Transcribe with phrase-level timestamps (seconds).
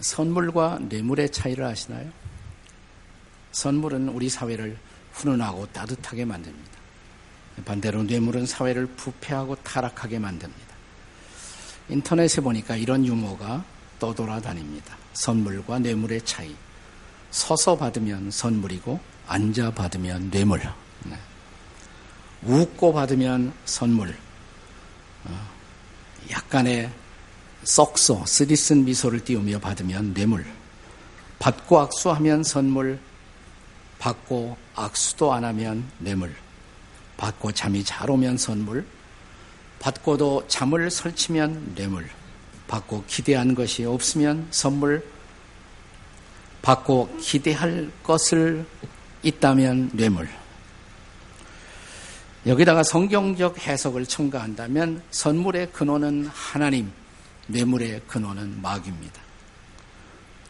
[0.00, 2.10] 선물과 뇌물의 차이를 아시나요?
[3.52, 4.76] 선물은 우리 사회를
[5.12, 6.78] 훈훈하고 따뜻하게 만듭니다.
[7.64, 10.68] 반대로 뇌물은 사회를 부패하고 타락하게 만듭니다.
[11.88, 13.64] 인터넷에 보니까 이런 유머가
[13.98, 14.96] 떠돌아다닙니다.
[15.14, 16.54] 선물과 뇌물의 차이.
[17.30, 20.62] 서서 받으면 선물이고 앉아 받으면 뇌물.
[21.04, 21.18] 네.
[22.44, 24.16] 웃고 받으면 선물.
[25.24, 25.48] 어,
[26.30, 26.90] 약간의
[27.68, 30.46] 썩소, 쓰디쓴 미소를 띄우며 받으면 뇌물.
[31.38, 32.98] 받고 악수하면 선물.
[33.98, 36.34] 받고 악수도 안 하면 뇌물.
[37.18, 38.86] 받고 잠이 잘 오면 선물.
[39.80, 42.08] 받고도 잠을 설치면 뇌물.
[42.68, 45.06] 받고 기대한 것이 없으면 선물.
[46.62, 48.64] 받고 기대할 것을
[49.22, 50.26] 있다면 뇌물.
[52.46, 56.90] 여기다가 성경적 해석을 첨가한다면 선물의 근원은 하나님,
[57.48, 59.20] 뇌물의 근원은 마귀입니다.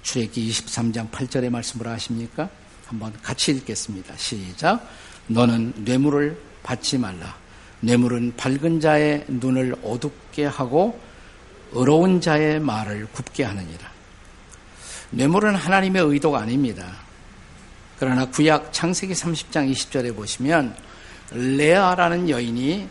[0.02, 2.48] 출애기 23장 8절의 말씀을 아십니까?
[2.86, 4.16] 한번 같이 읽겠습니다.
[4.16, 4.88] 시작.
[5.26, 7.36] 너는 뇌물을 받지 말라.
[7.80, 11.00] 뇌물은 밝은 자의 눈을 어둡게 하고
[11.72, 13.90] 어려운 자의 말을 굽게 하느니라.
[15.10, 16.96] 뇌물은 하나님의 의도가 아닙니다.
[17.98, 20.74] 그러나 구약 창세기 30장 20절에 보시면
[21.30, 22.88] 레아라는 여인이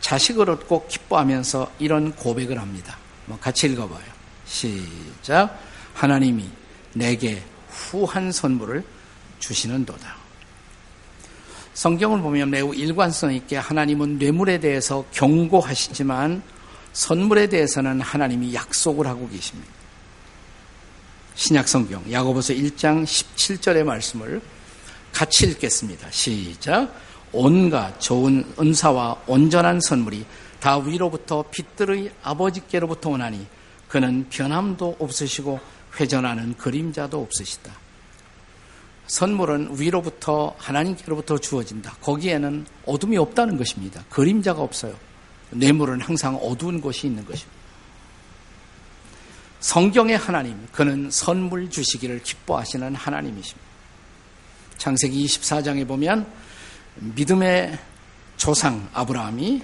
[0.00, 2.98] 자식을 얻고 기뻐하면서 이런 고백을 합니다.
[3.26, 4.04] 뭐 같이 읽어봐요.
[4.46, 5.58] 시작.
[5.94, 6.48] 하나님이
[6.94, 8.84] 내게 후한 선물을
[9.38, 10.16] 주시는도다.
[11.74, 16.42] 성경을 보면 매우 일관성 있게 하나님은 뇌물에 대해서 경고하시지만
[16.94, 19.70] 선물에 대해서는 하나님이 약속을 하고 계십니다.
[21.34, 24.40] 신약 성경 야고보서 1장 17절의 말씀을
[25.12, 26.10] 같이 읽겠습니다.
[26.10, 26.94] 시작.
[27.32, 30.24] 온갖 좋은 은사와 온전한 선물이
[30.60, 33.46] 다 위로부터 빛들의 아버지께로부터 오나니
[33.88, 35.60] 그는 변함도 없으시고
[36.00, 37.72] 회전하는 그림자도 없으시다.
[39.06, 41.96] 선물은 위로부터 하나님께로부터 주어진다.
[42.00, 44.04] 거기에는 어둠이 없다는 것입니다.
[44.10, 44.94] 그림자가 없어요.
[45.50, 47.56] 뇌물은 항상 어두운 곳이 있는 것입니다.
[49.60, 53.66] 성경의 하나님, 그는 선물 주시기를 기뻐하시는 하나님이십니다.
[54.76, 56.26] 창세기 24장에 보면
[56.96, 57.78] 믿음의
[58.36, 59.62] 조상 아브라함이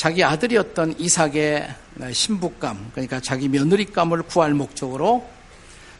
[0.00, 1.74] 자기 아들이었던 이삭의
[2.10, 5.28] 신부감, 그러니까 자기 며느리감을 구할 목적으로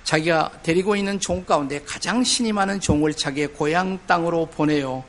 [0.05, 5.05] 자기가 데리고 있는 종 가운데 가장 신이 많은 종을 자기의 고향 땅으로 보내요.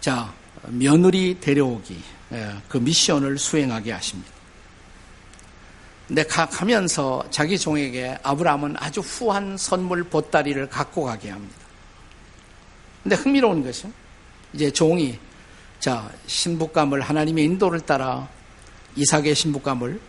[0.00, 0.32] 자,
[0.68, 2.00] 며느리 데려오기,
[2.34, 4.30] 예, 그 미션을 수행하게 하십니다.
[6.06, 11.56] 근데 가면서 자기 종에게 아브라함은 아주 후한 선물 보따리를 갖고 가게 합니다.
[13.02, 13.92] 근데 흥미로운 것은
[14.52, 15.18] 이제 종이
[15.82, 18.28] 자 신부감을 하나님의 인도를 따라
[18.94, 20.00] 이삭의 신부감을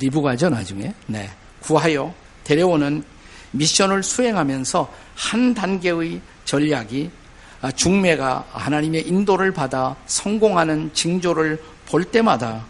[0.00, 3.04] 리브가죠 나중에 네 구하여 데려오는
[3.52, 7.12] 미션을 수행하면서 한 단계의 전략이
[7.60, 12.66] 아, 중매가 하나님의 인도를 받아 성공하는 징조를 볼 때마다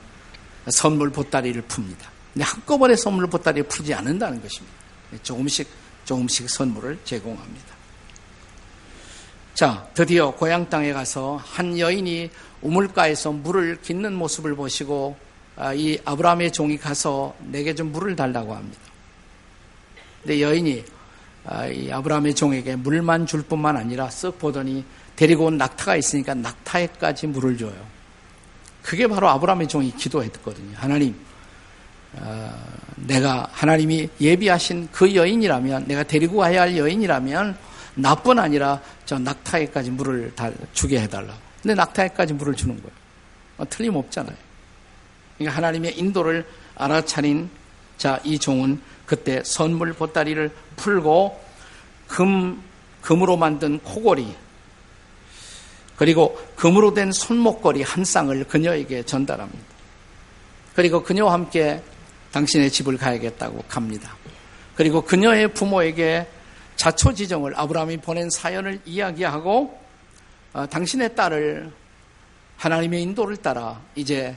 [0.68, 2.08] 선물 보따리를 풉니다.
[2.40, 4.76] 한꺼번에 선물 보따리를 풀지 않는다는 것입니다.
[5.22, 5.66] 조금씩
[6.04, 7.77] 조금씩 선물을 제공합니다.
[9.58, 12.30] 자, 드디어 고향 땅에 가서 한 여인이
[12.62, 15.16] 우물가에서 물을 깃는 모습을 보시고
[15.56, 18.78] 아, 이 아브라함의 종이 가서 내게 좀 물을 달라고 합니다.
[20.22, 20.84] 근데 여인이
[21.44, 24.84] 아, 이 아브라함의 종에게 물만 줄 뿐만 아니라 쓱 보더니
[25.16, 27.84] 데리고 온 낙타가 있으니까 낙타에까지 물을 줘요.
[28.84, 30.76] 그게 바로 아브라함의 종이 기도했거든요.
[30.76, 31.16] 하나님,
[32.12, 32.64] 어,
[32.94, 37.66] 내가 하나님이 예비하신 그 여인이라면, 내가 데리고 가야 할 여인이라면
[37.98, 40.32] 나뿐 아니라 저 낙타에까지 물을
[40.72, 41.34] 주게 해달라.
[41.62, 42.96] 근데 낙타에까지 물을 주는 거예요.
[43.58, 44.36] 어, 틀림없잖아요.
[45.36, 47.50] 그러니까 하나님의 인도를 알아차린
[47.96, 51.44] 자, 이 종은 그때 선물 보따리를 풀고
[52.06, 52.62] 금,
[53.02, 54.34] 금으로 만든 코골이,
[55.96, 59.64] 그리고 금으로 된 손목걸이 한 쌍을 그녀에게 전달합니다.
[60.76, 61.82] 그리고 그녀와 함께
[62.30, 64.14] 당신의 집을 가야겠다고 갑니다.
[64.76, 66.28] 그리고 그녀의 부모에게
[66.78, 69.78] 자초지정을 아브라함이 보낸 사연을 이야기하고
[70.54, 71.70] 어, 당신의 딸을
[72.56, 74.36] 하나님의 인도를 따라 이제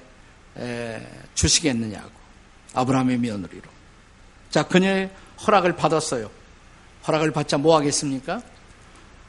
[0.57, 2.11] 에, 주시겠느냐고.
[2.73, 3.69] 아브라함의 며느리로.
[4.49, 5.11] 자 그녀의
[5.45, 6.29] 허락을 받았어요.
[7.07, 8.41] 허락을 받자 뭐 하겠습니까?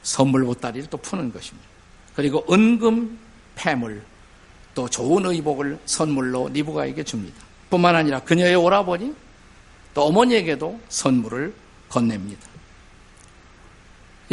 [0.01, 1.67] 선물 보따리를 또 푸는 것입니다.
[2.15, 3.17] 그리고 은금
[3.55, 4.03] 폐물
[4.75, 7.41] 또 좋은 의복을 선물로 리브가에게 줍니다.
[7.69, 9.15] 뿐만 아니라 그녀의 오라버니
[9.93, 11.53] 또 어머니에게도 선물을
[11.89, 12.52] 건넵니다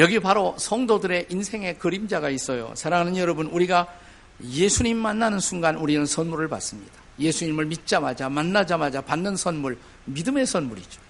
[0.00, 2.72] 여기 바로 성도들의 인생의 그림자가 있어요.
[2.74, 3.86] 사랑하는 여러분, 우리가
[4.42, 6.90] 예수님 만나는 순간 우리는 선물을 받습니다.
[7.18, 9.76] 예수님을 믿자마자 만나자마자 받는 선물,
[10.06, 11.02] 믿음의 선물이죠.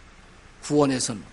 [0.62, 1.24] 구원의 선물.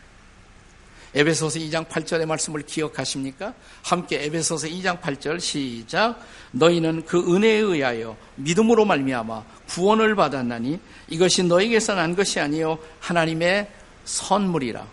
[1.15, 3.55] 에베소서 2장 8절의 말씀을 기억하십니까?
[3.81, 6.19] 함께 에베소서 2장 8절 시작.
[6.51, 13.67] 너희는 그 은혜에 의하여 믿음으로 말미암아 구원을 받았나니 이것이 너에게서 난 것이 아니요 하나님의
[14.05, 14.85] 선물이라.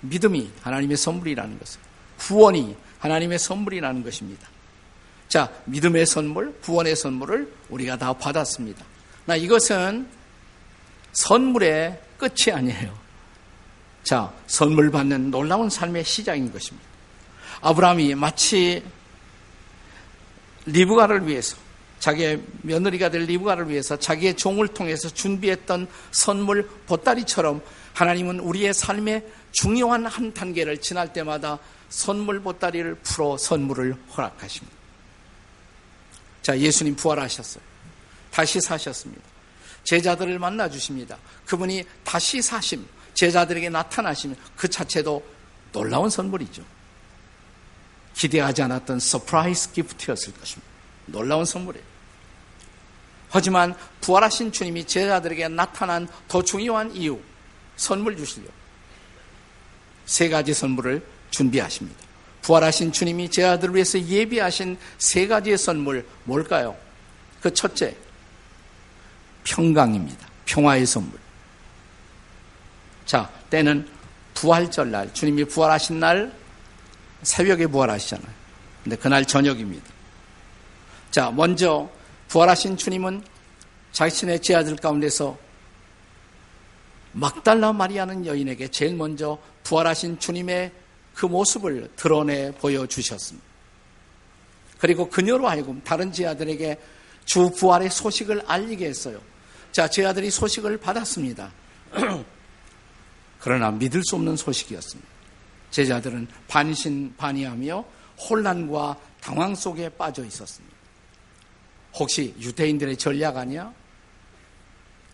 [0.00, 1.87] 믿음이 하나님의 선물이라는 것을.
[2.28, 4.46] 구원이 하나님의 선물이라는 것입니다.
[5.28, 8.84] 자, 믿음의 선물, 구원의 선물을 우리가 다 받았습니다.
[9.24, 10.06] 나 이것은
[11.12, 12.94] 선물의 끝이 아니에요.
[14.04, 16.86] 자, 선물 받는 놀라운 삶의 시작인 것입니다.
[17.62, 18.84] 아브라함이 마치
[20.66, 21.56] 리브가를 위해서
[21.98, 27.62] 자기의 며느리가 될 리브가를 위해서 자기의 종을 통해서 준비했던 선물 보따리처럼
[27.94, 31.58] 하나님은 우리의 삶의 중요한 한 단계를 지날 때마다
[31.88, 34.76] 선물 보따리를 풀어 선물을 허락하십니다.
[36.42, 37.62] 자, 예수님 부활하셨어요.
[38.30, 39.22] 다시 사셨습니다.
[39.84, 41.16] 제자들을 만나 주십니다.
[41.46, 45.24] 그분이 다시 사심, 제자들에게 나타나시면 그 자체도
[45.72, 46.62] 놀라운 선물이죠.
[48.14, 50.68] 기대하지 않았던 surprise gift였을 것입니다.
[51.06, 51.86] 놀라운 선물이에요.
[53.30, 57.20] 하지만 부활하신 주님이 제자들에게 나타난 더 중요한 이유,
[57.76, 58.52] 선물 주시려고.
[60.08, 62.00] 세 가지 선물을 준비하십니다.
[62.40, 66.74] 부활하신 주님이 제자들을 위해서 예비하신 세 가지의 선물, 뭘까요?
[67.42, 67.94] 그 첫째,
[69.44, 70.26] 평강입니다.
[70.46, 71.20] 평화의 선물.
[73.04, 73.86] 자, 때는
[74.32, 76.32] 부활절 날, 주님이 부활하신 날
[77.22, 78.30] 새벽에 부활하시잖아요.
[78.84, 79.84] 근데 그날 저녁입니다.
[81.10, 81.90] 자, 먼저
[82.28, 83.22] 부활하신 주님은
[83.92, 85.36] 자신의 제 아들 가운데서
[87.12, 90.72] 막달라 마리아는 여인에게 제일 먼저 부활하신 주님의
[91.14, 93.46] 그 모습을 드러내 보여주셨습니다.
[94.78, 96.78] 그리고 그녀로 하여금 다른 제 아들에게
[97.24, 99.20] 주 부활의 소식을 알리게 했어요.
[99.72, 101.50] 자, 제 아들이 소식을 받았습니다.
[103.40, 105.08] 그러나 믿을 수 없는 소식이었습니다.
[105.70, 107.84] 제자들은 반신반의하며
[108.30, 110.76] 혼란과 당황 속에 빠져 있었습니다.
[111.94, 113.72] 혹시 유대인들의 전략 아니야?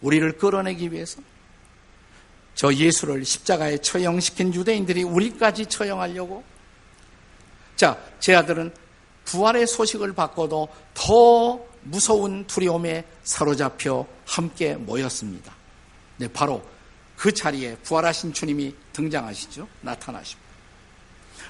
[0.00, 1.20] 우리를 끌어내기 위해서?
[2.54, 6.44] 저 예수를 십자가에 처형시킨 유대인들이 우리까지 처형하려고?
[7.76, 8.72] 자, 제 아들은
[9.24, 15.52] 부활의 소식을 받고도 더 무서운 두려움에 사로잡혀 함께 모였습니다.
[16.16, 16.62] 네, 바로
[17.16, 19.66] 그 자리에 부활하신 주님이 등장하시죠.
[19.80, 20.44] 나타나십니다.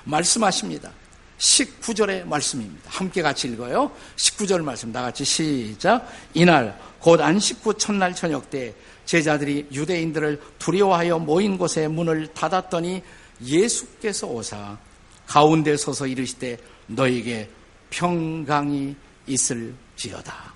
[0.05, 0.91] 말씀하십니다.
[1.39, 2.91] 19절의 말씀입니다.
[2.91, 3.91] 함께 같이 읽어요.
[4.17, 6.09] 19절 말씀 다 같이 시작.
[6.33, 8.75] 이날 곧 안식 후 첫날 저녁 때
[9.05, 13.03] 제자들이 유대인들을 두려워하여 모인 곳에 문을 닫았더니
[13.43, 14.79] 예수께서 오사
[15.27, 17.49] 가운데 서서 이르시되 너에게
[17.91, 18.95] 평강이
[19.27, 20.55] 있을지어다.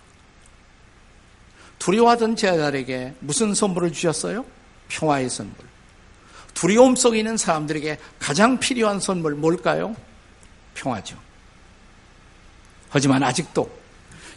[1.79, 4.45] 두려워하던 제자들에게 무슨 선물을 주셨어요?
[4.89, 5.55] 평화의 선물.
[6.55, 9.95] 두려움 속에 있는 사람들에게 가장 필요한 선물 뭘까요?
[10.75, 11.17] 평화죠.
[12.89, 13.71] 하지만 아직도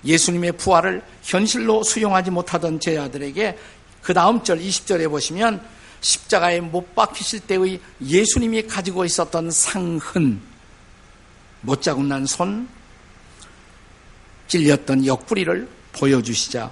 [0.05, 3.57] 예수님의 부활을 현실로 수용하지 못하던 제자들에게
[4.01, 5.63] 그 다음 절 20절에 보시면
[6.01, 10.41] 십자가에 못 박히실 때의 예수님이 가지고 있었던 상흔,
[11.61, 12.67] 못 자국 난 손,
[14.47, 16.71] 찔렸던 옆구리를 보여주시자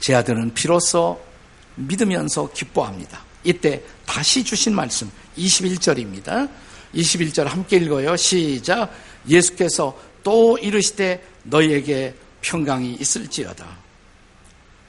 [0.00, 1.20] 제 아들은 비로소
[1.76, 3.22] 믿으면서 기뻐합니다.
[3.44, 6.48] 이때 다시 주신 말씀 21절입니다.
[6.94, 8.16] 21절 함께 읽어요.
[8.16, 8.90] 시작.
[9.28, 13.66] 예수께서 또 이르시되 너희에게 평강이 있을지어다.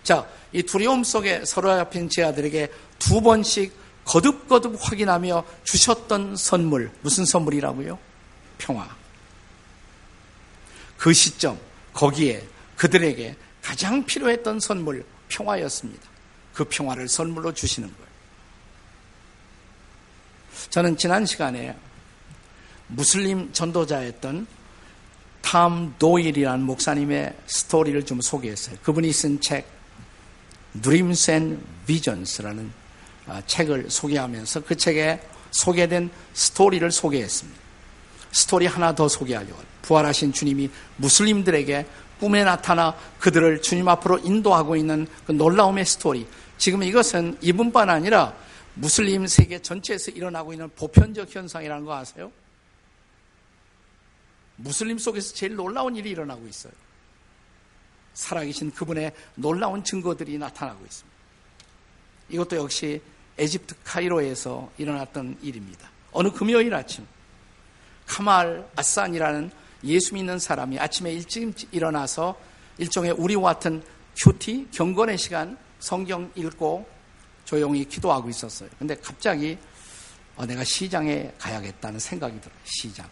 [0.03, 3.73] 자, 이 두려움 속에 서로 잡힌 제 아들에게 두 번씩
[4.05, 7.99] 거듭거듭 확인하며 주셨던 선물, 무슨 선물이라고요?
[8.57, 8.87] 평화.
[10.95, 11.59] 그 시점,
[11.91, 12.47] 거기에
[12.77, 16.07] 그들에게 가장 필요했던 선물, 평화였습니다.
[16.53, 18.05] 그 평화를 선물로 주시는 거예요.
[20.69, 21.75] 저는 지난 시간에
[22.87, 24.47] 무슬림 전도자였던
[25.41, 28.77] 탐 도일이라는 목사님의 스토리를 좀 소개했어요.
[28.83, 29.74] 그분이 쓴 책,
[30.81, 32.71] Dreams and Visions라는
[33.27, 35.19] 아, 책을 소개하면서 그 책에
[35.51, 37.59] 소개된 스토리를 소개했습니다.
[38.31, 39.63] 스토리 하나 더 소개하려고.
[39.81, 41.85] 부활하신 주님이 무슬림들에게
[42.19, 46.27] 꿈에 나타나 그들을 주님 앞으로 인도하고 있는 그 놀라움의 스토리.
[46.57, 48.35] 지금 이것은 이분뿐 아니라
[48.73, 52.31] 무슬림 세계 전체에서 일어나고 있는 보편적 현상이라는 거 아세요?
[54.57, 56.73] 무슬림 속에서 제일 놀라운 일이 일어나고 있어요.
[58.15, 61.15] 살아계신 그분의 놀라운 증거들이 나타나고 있습니다.
[62.29, 63.01] 이것도 역시
[63.37, 65.89] 에집트 카이로에서 일어났던 일입니다.
[66.11, 67.05] 어느 금요일 아침,
[68.07, 69.51] 카말 아산이라는
[69.83, 72.39] 예수 믿는 사람이 아침에 일찍 일어나서
[72.77, 73.83] 일종의 우리와 같은
[74.15, 76.87] 큐티, 경건의 시간, 성경 읽고
[77.43, 78.69] 조용히 기도하고 있었어요.
[78.79, 79.57] 근데 갑자기
[80.35, 82.57] 어, 내가 시장에 가야겠다는 생각이 들어요.
[82.63, 83.07] 시장.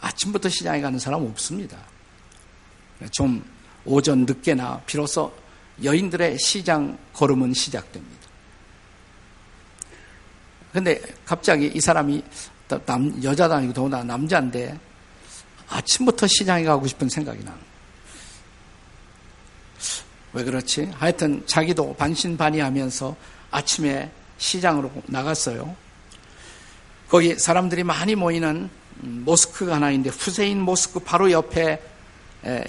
[0.00, 1.78] 아침부터 시장에 가는 사람 없습니다.
[3.10, 3.44] 좀
[3.84, 5.32] 오전 늦게나 비로소
[5.82, 8.20] 여인들의 시장 걸음은 시작됩니다.
[10.72, 12.22] 근데 갑자기 이 사람이
[12.86, 14.78] 남, 여자도 아니고 더구나 남자인데
[15.68, 17.58] 아침부터 시장에 가고 싶은 생각이 나는
[20.32, 20.90] 왜 그렇지?
[20.94, 23.16] 하여튼 자기도 반신반의하면서
[23.50, 25.74] 아침에 시장으로 나갔어요.
[27.08, 31.82] 거기 사람들이 많이 모이는 모스크가 하나 있는데 후세인 모스크 바로 옆에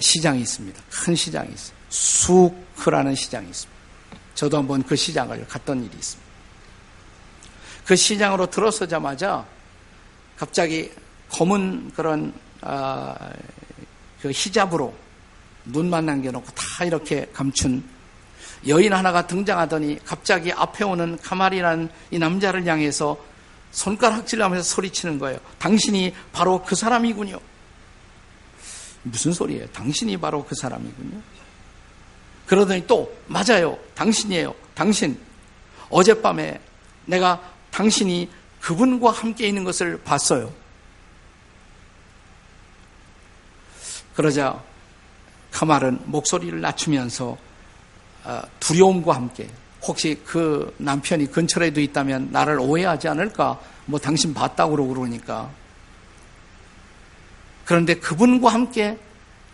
[0.00, 0.82] 시장이 있습니다.
[0.90, 1.76] 큰 시장이 있어요.
[1.88, 3.80] 수크라는 시장이 있습니다.
[4.34, 6.32] 저도 한번 그 시장을 갔던 일이 있습니다.
[7.84, 9.46] 그 시장으로 들어서자마자
[10.36, 10.90] 갑자기
[11.30, 13.14] 검은 그런 아,
[14.20, 14.94] 그 히잡으로
[15.64, 17.84] 눈만 남겨놓고 다 이렇게 감춘
[18.68, 23.16] 여인 하나가 등장하더니 갑자기 앞에 오는 카말이라는 이 남자를 향해서
[23.72, 25.38] 손가락질하면서 소리치는 거예요.
[25.58, 27.40] 당신이 바로 그 사람이군요.
[29.02, 29.66] 무슨 소리예요?
[29.68, 31.20] 당신이 바로 그 사람이군요.
[32.46, 33.78] 그러더니 또 맞아요.
[33.94, 34.54] 당신이에요.
[34.74, 35.18] 당신.
[35.90, 36.60] 어젯밤에
[37.06, 37.40] 내가
[37.70, 38.28] 당신이
[38.60, 40.52] 그분과 함께 있는 것을 봤어요.
[44.14, 44.62] 그러자
[45.50, 47.36] 카말은 목소리를 낮추면서
[48.24, 49.48] 어, 두려움과 함께
[49.82, 53.58] 혹시 그 남편이 근처에도 있다면 나를 오해하지 않을까?
[53.86, 55.50] 뭐 당신 봤다고 그러고 그러니까.
[57.72, 58.98] 그런데 그분과 함께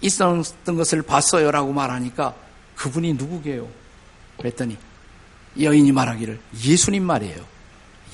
[0.01, 0.43] 있었던
[0.77, 2.35] 것을 봤어요라고 말하니까
[2.75, 3.69] 그분이 누구게요?
[4.39, 4.77] 그랬더니
[5.61, 7.47] 여인이 말하기를 예수님 말이에요.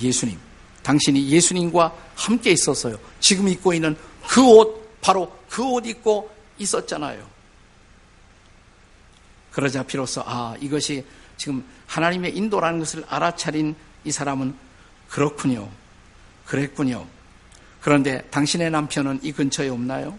[0.02, 0.38] 예수님.
[0.82, 2.98] 당신이 예수님과 함께 있었어요.
[3.18, 3.96] 지금 입고 있는
[4.28, 7.26] 그 옷, 바로 그 옷 입고 있었잖아요.
[9.52, 11.02] 그러자 비로소 아 이것이
[11.38, 14.54] 지금 하나님의 인도라는 것을 알아차린 이 사람은
[15.08, 15.70] 그렇군요.
[16.44, 17.06] 그랬군요.
[17.84, 20.18] 그런데 당신의 남편은 이 근처에 없나요?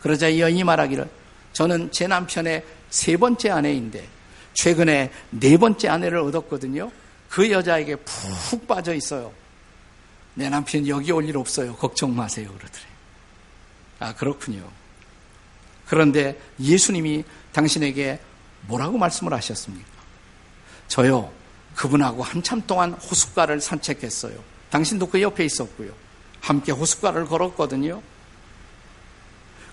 [0.00, 1.10] 그러자 이 여인이 말하기를
[1.52, 4.08] 저는 제 남편의 세 번째 아내인데
[4.54, 6.90] 최근에 네 번째 아내를 얻었거든요.
[7.28, 9.30] 그 여자에게 푹 빠져 있어요.
[10.32, 11.76] 내 남편 여기 올 일 없어요.
[11.76, 12.48] 걱정 마세요.
[12.56, 12.84] 그러더래.
[13.98, 14.66] 아, 그렇군요.
[15.86, 18.18] 그런데 예수님이 당신에게
[18.62, 19.86] 뭐라고 말씀을 하셨습니까?
[20.88, 21.30] 저요,
[21.76, 24.42] 그분하고 한참 동안 호숫가를 산책했어요.
[24.70, 25.92] 당신도 그 옆에 있었고요.
[26.40, 28.02] 함께 호숫가를 걸었거든요.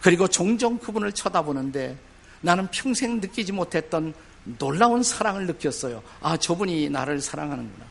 [0.02, 1.98] 그리고 종종 그분을 쳐다보는데
[2.42, 4.14] 나는 평생 느끼지 못했던
[4.58, 6.02] 놀라운 사랑을 느꼈어요.
[6.22, 7.86] 아, 저분이 나를 사랑하는구나.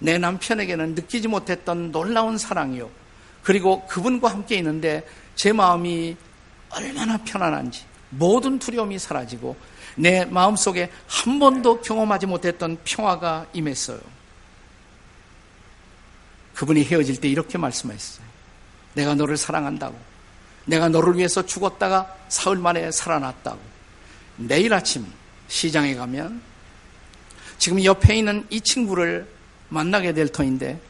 [0.00, 2.90] 내 남편에게는 느끼지 못했던 놀라운 사랑이요.
[3.42, 6.16] 그리고 그분과 함께 있는데 제 마음이
[6.70, 9.56] 얼마나 편안한지 모든 두려움이 사라지고
[9.96, 14.00] 내 마음속에 한 번도 경험하지 못했던 평화가 임했어요.
[16.54, 18.26] 그분이 헤어질 때 이렇게 말씀하셨어요.
[18.94, 19.98] 내가 너를 사랑한다고.
[20.66, 23.60] 내가 너를 위해서 죽었다가 사흘 만에 살아났다고.
[24.36, 25.06] 내일 아침
[25.48, 26.40] 시장에 가면
[27.58, 29.28] 지금 옆에 있는 이 친구를
[29.68, 30.80] 만나게 될 터인데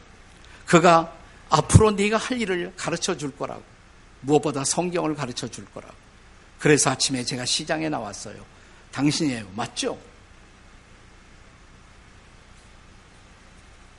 [0.65, 1.13] 그가
[1.49, 3.63] 앞으로 네가 할 일을 가르쳐 줄 거라고.
[4.21, 5.93] 무엇보다 성경을 가르쳐 줄 거라고.
[6.59, 8.43] 그래서 아침에 제가 시장에 나왔어요.
[8.91, 9.47] 당신이에요.
[9.55, 9.99] 맞죠?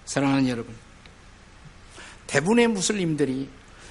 [0.04, 0.85] 사랑하는 여러분.
[2.26, 3.48] 대부분의 무슬림들이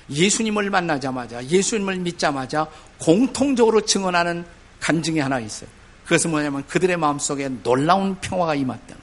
[0.09, 2.67] 예수님을 만나자마자, 예수님을 믿자마자
[2.99, 4.45] 공통적으로 증언하는
[4.79, 5.69] 간증이 하나 있어요.
[6.03, 8.95] 그것은 뭐냐면 그들의 마음속에 놀라운 평화가 임했다.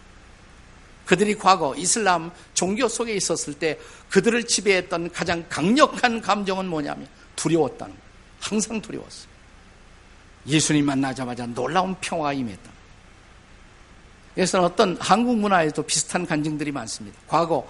[1.06, 8.08] 그들이 과거 이슬람 종교 속에 있었을 때 그들을 지배했던 가장 강력한 감정은 뭐냐면 두려웠다는 거예요.
[8.40, 9.32] 항상 두려웠어요.
[10.46, 12.70] 예수님 만나자마자 놀라운 평화가 임했다.
[14.34, 17.18] 그래서 어떤 한국 문화에도 비슷한 간증들이 많습니다.
[17.26, 17.68] 과거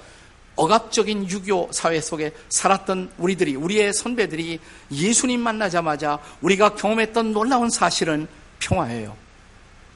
[0.57, 8.29] 억압적인 유교 사회 속에 살았던 우리들이, 우리의 선배들이 예수님 만나자마자 우리가 경험했던 놀라운 사실은
[8.59, 9.17] 평화예요.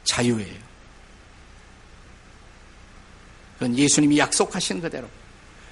[0.05, 0.67] 자유예요.
[3.55, 5.09] 그건 예수님이 약속하신 그대로,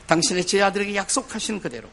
[0.07, 1.89] 당신의 제자들에게 약속하신 그대로,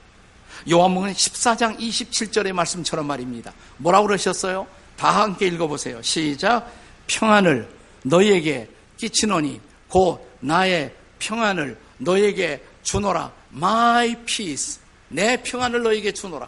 [0.70, 3.54] 요한복음 14장 27절의 말씀처럼 말입니다.
[3.78, 4.68] 뭐라고 그러셨어요?
[4.98, 6.02] 다 함께 읽어보세요.
[6.02, 6.72] 시작.
[7.08, 7.68] 평안을
[8.04, 13.32] 너희에게 끼치노니 곧 나의 평안을 너희에게 주노라.
[13.54, 14.80] My peace.
[15.10, 16.48] 내 평안을 너희에게 주노라.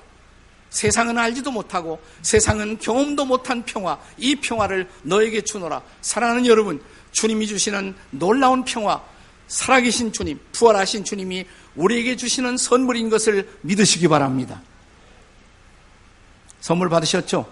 [0.70, 5.84] 세상은 알지도 못하고 세상은 경험도 못한 평화, 이 평화를 너에게 주노라.
[6.02, 9.00] 사랑하는 여러분, 주님이 주시는 놀라운 평화,
[9.48, 14.63] 살아계신 주님, 부활하신 주님이 우리에게 주시는 선물인 것을 믿으시기 바랍니다.
[16.60, 17.48] 선물 받으셨죠?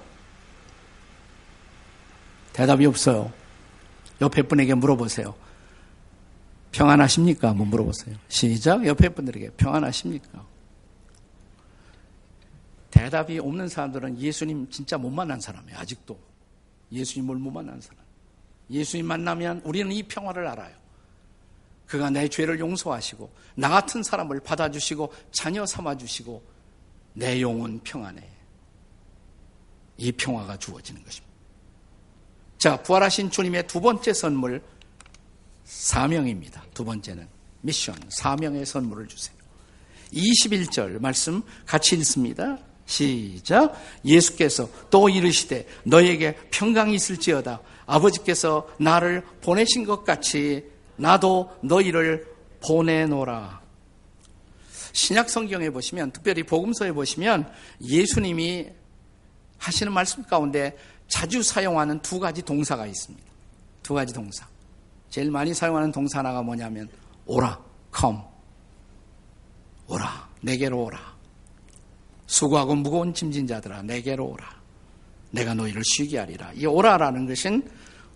[2.53, 3.31] 대답이 없어요.
[4.19, 5.35] 옆에 분에게 물어보세요.
[6.71, 7.49] 평안하십니까?
[7.49, 8.15] 한번 물어보세요.
[8.27, 8.85] 시작.
[8.85, 10.45] 옆에 분들에게 평안하십니까?
[12.89, 15.77] 대답이 없는 사람들은 예수님 진짜 못 만난 사람이에요.
[15.77, 16.17] 아직도.
[16.91, 17.99] 예수님을 못 만난 사람.
[18.69, 20.75] 예수님 만나면 우리는 이 평화를 알아요.
[21.87, 26.41] 그가 내 죄를 용서하시고 나 같은 사람을 받아주시고 자녀 삼아주시고
[27.13, 28.25] 내 영혼 평안해.
[29.97, 31.31] 이 평화가 주어지는 것입니다.
[32.57, 34.61] 자, 부활하신 주님의 두 번째 선물,
[35.71, 36.63] 사명입니다.
[36.73, 37.27] 두 번째는
[37.61, 39.35] 미션, 사명의 선물을 주세요.
[40.13, 42.59] 21절 말씀 같이 읽습니다.
[42.85, 43.73] 시작.
[44.03, 47.61] 예수께서 또 이르시되 너에게 평강이 있을지어다.
[47.85, 50.65] 아버지께서 나를 보내신 것 같이
[50.97, 52.27] 나도 너희를
[52.59, 53.61] 보내노라.
[54.91, 57.49] 신약 성경에 보시면 특별히 복음서에 보시면
[57.81, 58.67] 예수님이
[59.57, 63.25] 하시는 말씀 가운데 자주 사용하는 두 가지 동사가 있습니다.
[63.81, 64.50] 두 가지 동사.
[65.11, 66.89] 제일 많이 사용하는 동사 하나가 뭐냐면
[67.25, 67.59] 오라,
[67.95, 68.17] come.
[69.87, 70.99] 오라, 내게로 오라.
[72.27, 74.49] 수고하고 무거운 짐진 자들아 내게로 오라.
[75.31, 76.53] 내가 너희를 쉬게 하리라.
[76.53, 77.69] 이 오라라는 것은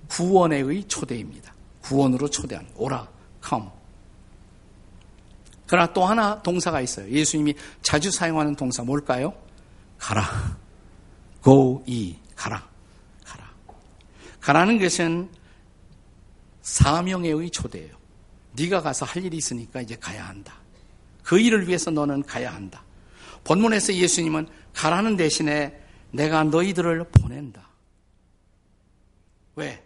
[0.07, 1.53] 구원의 초대입니다.
[1.81, 3.07] 구원으로 초대한 오라,
[3.45, 3.67] come.
[5.67, 7.09] 그러나 또 하나 동사가 있어요.
[7.09, 9.33] 예수님이 자주 사용하는 동사 뭘까요?
[9.97, 10.23] 가라.
[11.43, 12.65] go, e, 가라.
[13.25, 13.49] 가라.
[14.39, 15.29] 가라는 것은
[16.65, 17.95] 사명의 초대예요.
[18.53, 20.57] 네가 가서 할 일이 있으니까 이제 가야 한다.
[21.23, 22.83] 그 일을 위해서 너는 가야 한다.
[23.43, 25.79] 본문에서 예수님은 가라는 대신에
[26.11, 27.69] 내가 너희들을 보낸다.
[29.55, 29.83] 왜?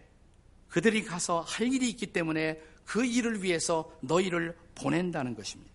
[0.68, 5.70] 그들이 가서 할 일이 있기 때문에 그 일을 위해서 너희를 보낸다는 것입니다.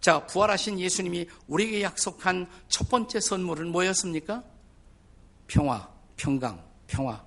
[0.00, 4.44] 자, 부활하신 예수님이 우리에게 약속한 첫 번째 선물은 뭐였습니까?
[5.48, 7.24] 평화, 평강, 평화.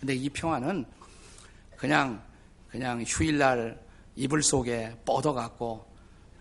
[0.00, 0.86] 근데 이 평화는
[1.78, 2.20] 그냥,
[2.68, 3.80] 그냥 휴일날
[4.16, 5.86] 이불 속에 뻗어갖고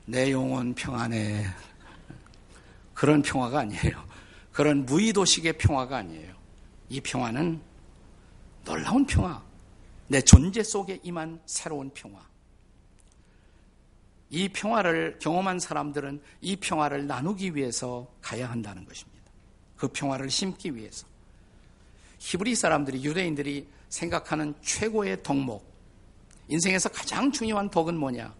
[0.05, 1.45] 내 영혼 평안해.
[2.95, 4.03] 그런 평화가 아니에요.
[4.51, 6.35] 그런 무의도식의 평화가 아니에요.
[6.89, 7.61] 이 평화는
[8.65, 9.43] 놀라운 평화.
[10.07, 12.19] 내 존재 속에 임한 새로운 평화.
[14.31, 19.31] 이 평화를 경험한 사람들은 이 평화를 나누기 위해서 가야 한다는 것입니다.
[19.75, 21.05] 그 평화를 심기 위해서.
[22.17, 25.65] 히브리 사람들이, 유대인들이 생각하는 최고의 덕목,
[26.47, 28.33] 인생에서 가장 중요한 덕은 뭐냐?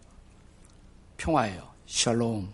[1.16, 1.68] 평화예요.
[1.86, 2.52] 샬롬.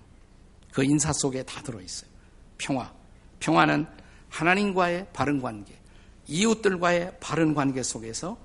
[0.73, 2.11] 그 인사 속에 다 들어있어요.
[2.59, 2.93] 평화.
[3.41, 3.87] 평화는
[4.31, 5.75] 하나님과의 바른 관계,
[6.27, 8.37] 이웃들과의 바른 관계 속에서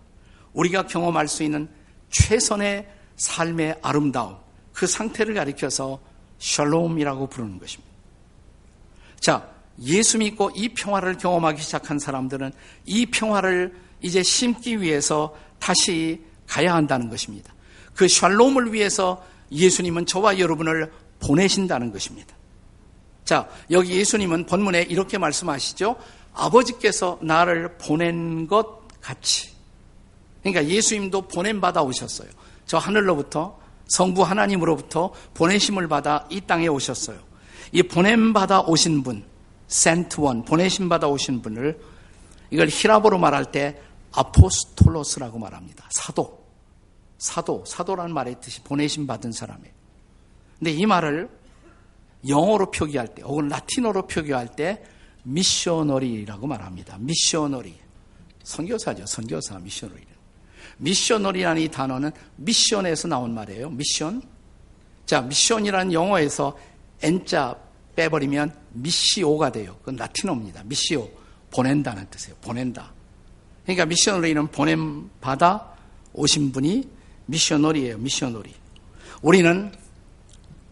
[0.54, 1.70] 우리가 경험할 수 있는
[2.10, 4.38] 최선의 삶의 아름다움,
[4.74, 6.00] 그 상태를 가리켜서
[6.40, 7.90] 샬롬이라고 부르는 것입니다.
[9.20, 9.50] 자,
[9.82, 12.52] 예수 믿고 이 평화를 경험하기 시작한 사람들은
[12.86, 17.54] 이 평화를 이제 심기 위해서 다시 가야 한다는 것입니다.
[17.96, 22.36] 그 샬롬을 위해서 예수님은 저와 여러분을 보내신다는 것입니다.
[23.26, 25.96] 자, 여기 예수님은 본문에 이렇게 말씀하시죠.
[26.34, 29.50] 아버지께서 나를 보낸 것 같이.
[30.42, 32.30] 그러니까 예수님도 보냄받아 오셨어요.
[32.66, 37.18] 저 하늘로부터 성부 하나님으로부터 보내심을 받아 이 땅에 오셨어요.
[37.72, 39.24] 이 보냄받아 오신 분,
[39.70, 41.80] sent one, 보내심 받아 오신 분을
[42.52, 45.88] 이걸 히라보로 말할 때 아포스톨로스라고 말합니다.
[45.92, 46.40] 사도.
[47.18, 49.74] 사도, 사도라는 말의 뜻이 보내심 받은 사람이에요.
[50.58, 51.30] 근데 이 말을
[52.28, 54.84] 영어로 표기할 때, 혹은 라틴어로 표기할 때
[55.24, 56.98] 미셔너리라고 말합니다.
[57.00, 57.78] 미셔너리.
[58.44, 59.06] 선교사죠.
[59.06, 60.02] 선교사 미셔너리.
[60.78, 63.70] 미셔너리라는 이 단어는 미션에서 나온 말이에요.
[63.70, 64.22] 미션.
[65.06, 66.58] 자, 미션이라는 영어에서
[67.02, 67.58] N자
[67.96, 69.76] 빼버리면 미시오가 돼요.
[69.80, 70.64] 그건 라틴어입니다.
[70.64, 71.10] 미시오.
[71.52, 72.38] 보낸다는 뜻이에요.
[72.42, 72.94] 보낸다.
[73.70, 75.76] 그러니까 미셔너리는 보냄 받아
[76.14, 76.90] 오신 분이
[77.28, 78.00] 미셔너리예요.
[78.00, 78.52] 미셔너리.
[79.22, 79.72] 우리는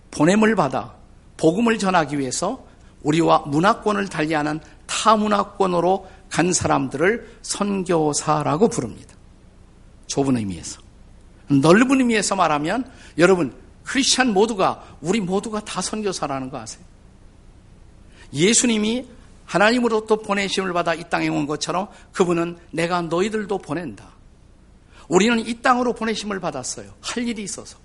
[0.09, 0.95] 보냄을 받아
[1.37, 2.65] 복음을 전하기 위해서
[3.03, 9.13] 우리와 문화권을 달리하는 타문화권으로 간 사람들을 선교사라고 부릅니다.
[10.07, 10.81] 좁은 의미에서.
[11.49, 16.83] 넓은 의미에서 말하면 여러분 크리스찬 모두가 우리 모두가 다 선교사라는 거 아세요?
[18.33, 19.05] 예수님이
[19.47, 24.11] 하나님으로부터 보내심을 받아 이 땅에 온 것처럼 그분은 내가 너희들도 보낸다.
[25.07, 26.93] 우리는 이 땅으로 보내심을 받았어요.
[27.01, 27.77] 할 일이 있어서.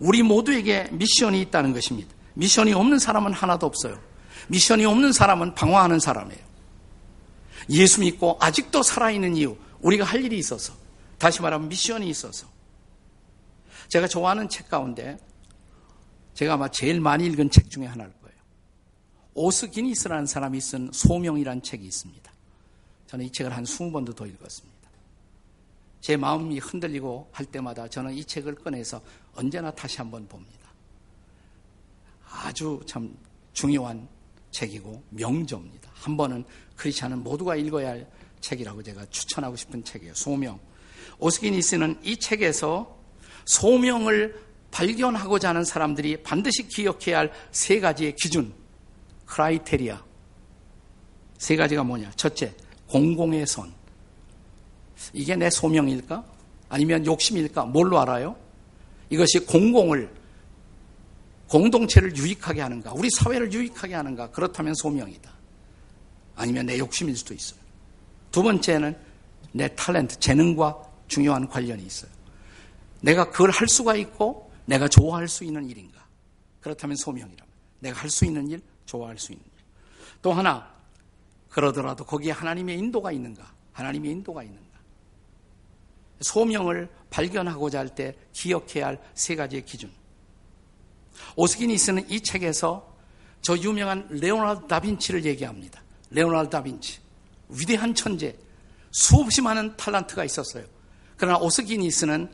[0.00, 2.12] 우리 모두에게 미션이 있다는 것입니다.
[2.34, 4.00] 미션이 없는 사람은 하나도 없어요.
[4.48, 6.40] 미션이 없는 사람은 방황하는 사람이에요.
[7.70, 10.72] 예수 믿고 아직도 살아있는 이유, 우리가 할 일이 있어서.
[11.18, 12.46] 다시 말하면 미션이 있어서.
[13.88, 15.18] 제가 좋아하는 책 가운데
[16.34, 18.21] 제가 아마 제일 많이 읽은 책 중에 거예요.
[19.34, 22.32] 오스 기니스라는 사람이 쓴 소명이라는 책이 있습니다.
[23.06, 24.72] 저는 이 책을 한 20번도 더 읽었습니다.
[26.00, 29.00] 제 마음이 흔들리고 할 때마다 저는 이 책을 꺼내서
[29.34, 30.68] 언제나 다시 한번 봅니다.
[32.28, 33.14] 아주 참
[33.52, 34.08] 중요한
[34.50, 35.90] 책이고 명저입니다.
[35.94, 36.44] 한 번은
[36.76, 40.14] 크리스찬은 모두가 읽어야 할 책이라고 제가 추천하고 싶은 책이에요.
[40.14, 40.58] 소명.
[41.18, 42.98] 오스기니스는 이 책에서
[43.44, 48.52] 소명을 발견하고자 하는 사람들이 반드시 기억해야 할 세 가지의 기준,
[49.32, 50.02] 크라이테리아.
[51.38, 52.12] 세 가지가 뭐냐?
[52.16, 52.54] 첫째,
[52.86, 53.72] 공공의 선.
[55.12, 56.24] 이게 내 소명일까?
[56.68, 57.64] 아니면 욕심일까?
[57.66, 58.36] 뭘로 알아요?
[59.10, 60.10] 이것이 공공을,
[61.48, 62.92] 공동체를 유익하게 하는가?
[62.94, 64.30] 우리 사회를 유익하게 하는가?
[64.30, 65.30] 그렇다면 소명이다.
[66.36, 67.60] 아니면 내 욕심일 수도 있어요.
[68.30, 68.96] 두 번째는
[69.52, 72.10] 내 탤런트, 재능과 중요한 관련이 있어요.
[73.00, 76.06] 내가 그걸 할 수가 있고 내가 좋아할 수 있는 일인가?
[76.60, 78.62] 그렇다면 소명이라면 내가 할 수 있는 일,
[78.92, 79.64] 좋아할 수 있는 일.
[80.20, 80.70] 또 하나
[81.48, 83.50] 그러더라도 거기에 하나님의 인도가 있는가?
[83.72, 84.62] 하나님의 인도가 있는가?
[86.20, 89.90] 소명을 발견하고자 할 때 기억해야 할 세 가지의 기준.
[91.36, 92.92] 오스기니스는 이 책에서
[93.40, 95.82] 저 유명한 레오나르도 다빈치를 얘기합니다.
[96.10, 97.00] 레오나르도 다빈치.
[97.48, 98.36] 위대한 천재.
[98.90, 100.64] 수없이 많은 탈란트가 있었어요.
[101.16, 102.30] 그러나 오스기니스는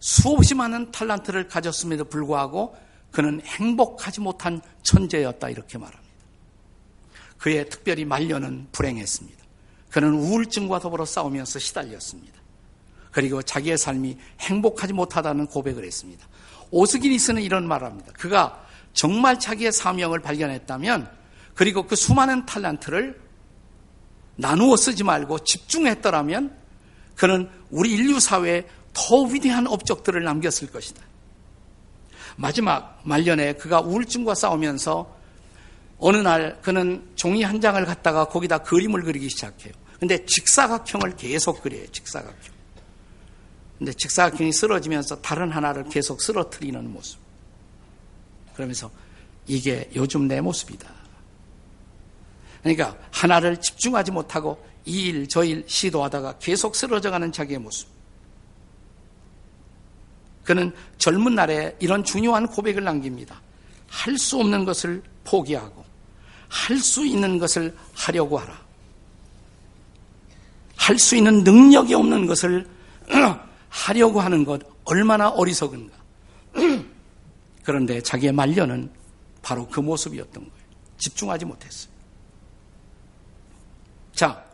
[0.00, 2.76] 수없이 많은 탈란트를 가졌음에도 불구하고
[3.12, 6.02] 그는 행복하지 못한 천재였다 이렇게 말합니다.
[7.38, 9.42] 그의 특별히 말년은 불행했습니다.
[9.90, 12.40] 그는 우울증과 더불어 싸우면서 시달렸습니다.
[13.10, 16.26] 그리고 자기의 삶이 행복하지 못하다는 고백을 했습니다.
[16.70, 18.10] 오스기니스는 이런 말을 합니다.
[18.14, 21.10] 그가 정말 자기의 사명을 발견했다면
[21.54, 23.20] 그리고 그 수많은 탈란트를
[24.36, 26.56] 나누어 쓰지 말고 집중했더라면
[27.14, 31.02] 그는 우리 인류 사회에 더 위대한 업적들을 남겼을 것이다.
[32.36, 35.16] 마지막 말년에 그가 우울증과 싸우면서
[35.98, 39.72] 어느 날 그는 종이 한 장을 갖다가 거기다 그림을 그리기 시작해요.
[40.00, 41.86] 근데 직사각형을 계속 그려요.
[41.92, 42.52] 직사각형.
[43.78, 47.20] 근데 직사각형이 쓰러지면서 다른 하나를 계속 쓰러뜨리는 모습.
[48.54, 48.90] 그러면서
[49.46, 50.88] 이게 요즘 내 모습이다.
[52.62, 57.88] 그러니까 하나를 집중하지 못하고 이 일, 저 일 시도하다가 계속 쓰러져가는 자기의 모습.
[60.44, 63.40] 그는 젊은 날에 이런 중요한 고백을 남깁니다.
[63.88, 65.84] 할 수 없는 것을 포기하고
[66.48, 68.60] 할 수 있는 것을 하려고 하라.
[70.76, 72.66] 할 수 있는 능력이 없는 것을
[73.68, 75.96] 하려고 하는 것 얼마나 어리석은가.
[77.64, 78.90] 그런데 자기의 말년은
[79.42, 80.66] 바로 그 모습이었던 거예요.
[80.98, 81.92] 집중하지 못했어요.
[84.14, 84.44] 자,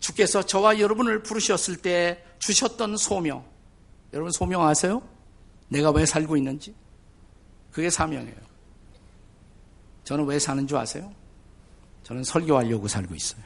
[0.00, 3.44] 주께서 저와 여러분을 부르셨을 때 주셨던 소명.
[4.12, 5.02] 여러분 소명 아세요?
[5.68, 6.74] 내가 왜 살고 있는지?
[7.70, 8.36] 그게 사명이에요.
[10.04, 11.12] 저는 왜 사는 줄 아세요?
[12.02, 13.42] 저는 설교하려고 살고 있어요.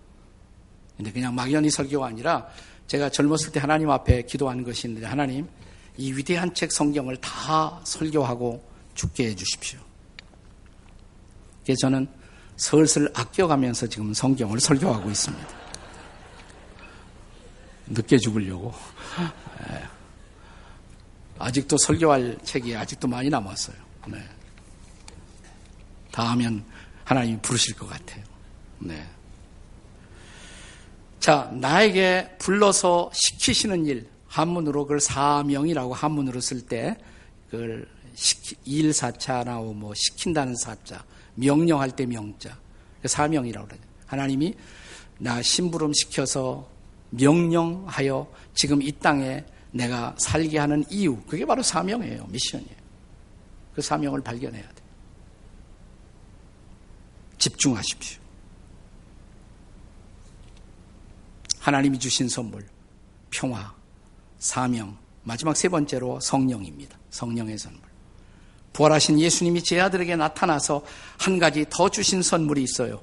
[0.96, 2.48] 근데 그냥 막연히 설교가 아니라
[2.86, 5.48] 제가 젊었을 때 하나님 앞에 기도한 것이 있는데 하나님
[5.96, 8.62] 이 위대한 책 성경을 다 설교하고
[8.94, 9.80] 죽게 해 주십시오.
[11.64, 12.06] 그래서 저는
[12.56, 15.48] 슬슬 아껴가면서 지금 성경을 설교하고 있습니다.
[17.88, 18.72] 늦게 죽으려고.
[21.42, 21.46] 예.
[21.46, 23.76] 아직도 설교할 책이 아직도 많이 남았어요.
[24.06, 24.18] 네.
[26.10, 26.64] 다 하면
[27.04, 28.24] 하나님이 부르실 것 같아요.
[28.78, 29.06] 네.
[31.20, 36.96] 자, 나에게 불러서 시키시는 일, 한문으로 그걸 사명이라고 한문으로 쓸 때,
[37.50, 42.58] 그걸 시키, 일사차나 뭐 시킨다는 사자, 명령할 때 명자,
[43.04, 43.82] 사명이라고 그래요.
[44.06, 44.54] 하나님이
[45.18, 46.68] 나 심부름 시켜서
[47.10, 52.26] 명령하여 지금 이 땅에 내가 살게 하는 이유, 그게 바로 사명이에요.
[52.26, 52.76] 미션이에요.
[53.74, 54.74] 그 사명을 발견해야 돼.
[57.38, 58.20] 집중하십시오.
[61.58, 62.66] 하나님이 주신 선물,
[63.30, 63.74] 평화,
[64.38, 66.98] 사명, 마지막 세 번째로 성령입니다.
[67.10, 67.80] 성령의 선물.
[68.72, 70.84] 부활하신 예수님이 제 아들에게 나타나서
[71.18, 73.02] 한 가지 더 주신 선물이 있어요.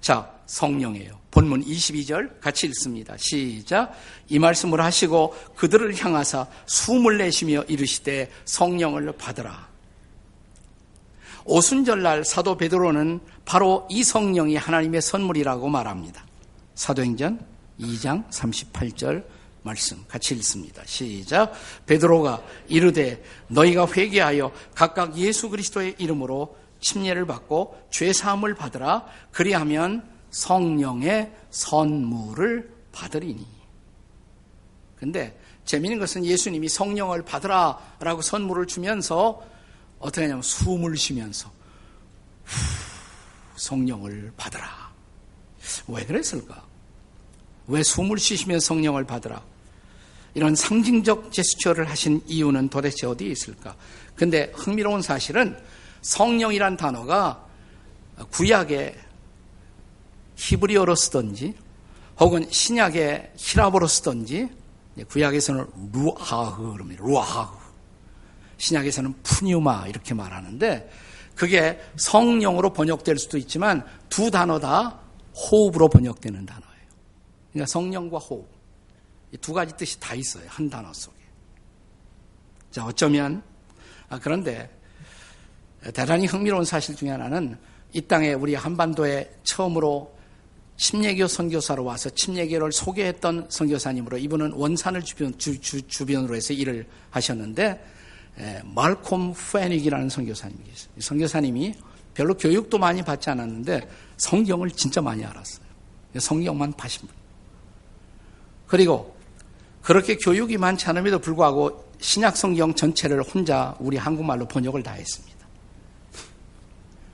[0.00, 1.18] 자, 성령이에요.
[1.30, 3.14] 본문 22절 같이 읽습니다.
[3.16, 3.92] 시작.
[4.28, 9.68] 이 말씀을 하시고 그들을 향하사 숨을 내쉬며 이르시되 성령을 받으라.
[11.44, 16.24] 오순절날 사도 베드로는 바로 이 성령이 하나님의 선물이라고 말합니다.
[16.74, 17.44] 사도행전
[17.78, 19.24] 2장 38절
[19.62, 20.82] 말씀 같이 읽습니다.
[20.86, 21.52] 시작.
[21.86, 29.06] 베드로가 이르되 너희가 회개하여 각각 예수 그리스도의 이름으로 침례를 받고 죄 사함을 받으라.
[29.32, 33.46] 그리하면 성령의 선물을 받으리니.
[34.96, 39.42] 근데 재미있는 것은 예수님이 성령을 받으라라고 선물을 주면서
[39.98, 41.50] 어떻게 하냐면 숨을 쉬면서
[42.44, 42.56] 후,
[43.56, 44.90] 성령을 받으라.
[45.88, 46.64] 왜 그랬을까?
[47.66, 49.42] 왜 숨을 쉬시면 성령을 받으라?
[50.34, 53.76] 이런 상징적 제스처를 하신 이유는 도대체 어디에 있을까?
[54.16, 55.56] 근데 흥미로운 사실은
[56.02, 57.46] 성령이란 단어가
[58.30, 58.96] 구약의
[60.36, 61.54] 히브리어로 쓰던지
[62.18, 64.48] 혹은 신약의 히라보로 쓰던지
[65.08, 67.02] 구약에서는 루아흐 그럽니다.
[67.04, 67.58] 루아흐.
[68.58, 70.90] 신약에서는 푸뉴마 이렇게 말하는데
[71.34, 75.00] 그게 성령으로 번역될 수도 있지만 두 단어 다
[75.34, 76.70] 호흡으로 번역되는 단어예요.
[77.52, 78.46] 그러니까 성령과 호흡.
[79.32, 80.44] 이두 가지 뜻이 다 있어요.
[80.48, 81.16] 한 단어 속에.
[82.70, 83.42] 자, 어쩌면,
[84.08, 84.68] 아, 그런데
[85.94, 87.56] 대단히 흥미로운 사실 중에 하나는
[87.92, 90.14] 이 땅에 우리 한반도에 처음으로
[90.76, 97.84] 침례교 선교사로 와서 침례교를 소개했던 선교사님으로 이분은 원산을 주변, 주, 주, 주변으로 해서 일을 하셨는데
[98.38, 100.90] 에, 말콤 페닉이라는 선교사님이 계세요.
[100.96, 101.74] 이 선교사님이
[102.14, 105.64] 별로 교육도 많이 받지 않았는데 성경을 진짜 많이 알았어요.
[106.18, 107.10] 성경만 파신 분.
[108.66, 109.14] 그리고
[109.82, 115.39] 그렇게 교육이 많지 않음에도 불구하고 신약 성경 전체를 혼자 우리 한국말로 번역을 다 했습니다.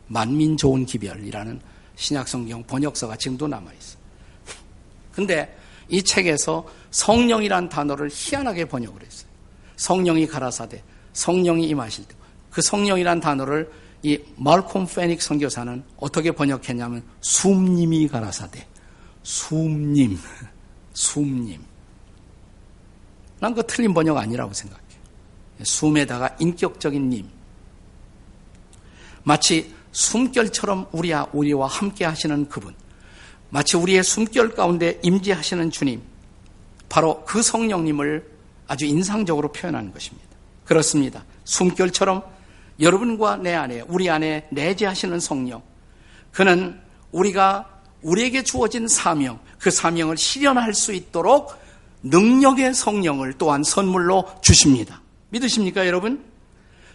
[0.08, 1.60] 만민 좋은 기별이라는
[1.96, 3.98] 신약 성경 번역서가 지금도 남아 있어요.
[5.12, 5.56] 근데
[5.88, 9.28] 이 책에서 성령이란 단어를 희한하게 번역을 했어요.
[9.76, 12.14] 성령이 가라사대, 성령이 임하실 때.
[12.50, 13.70] 그 성령이란 단어를
[14.02, 18.66] 이 말콤 페닉 선교사는 어떻게 번역했냐면 숨님이 가라사대.
[19.22, 20.18] 숨님.
[20.92, 21.60] 숨님.
[23.40, 24.82] 난 그 틀린 번역 아니라고 생각해.
[25.62, 27.28] 숨에다가 인격적인 님.
[29.22, 32.74] 마치 숨결처럼 우리와, 우리와 함께 하시는 그분.
[33.48, 36.02] 마치 우리의 숨결 가운데 임재하시는 주님.
[36.90, 38.30] 바로 그 성령님을
[38.68, 40.28] 아주 인상적으로 표현하는 것입니다.
[40.66, 41.24] 그렇습니다.
[41.44, 42.22] 숨결처럼
[42.78, 45.62] 여러분과 내 안에, 우리 안에 내재하시는 성령.
[46.30, 46.78] 그는
[47.12, 47.66] 우리가
[48.02, 51.54] 우리에게 주어진 사명, 그 사명을 실현할 수 있도록
[52.02, 55.00] 능력의 성령을 또한 선물로 주십니다.
[55.30, 56.22] 믿으십니까, 여러분?